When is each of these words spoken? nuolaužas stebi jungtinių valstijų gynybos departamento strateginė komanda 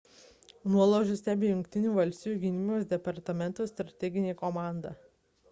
nuolaužas 0.75 1.19
stebi 1.23 1.51
jungtinių 1.51 1.91
valstijų 1.97 2.33
gynybos 2.47 2.89
departamento 2.95 3.69
strateginė 3.75 4.35
komanda 4.43 4.97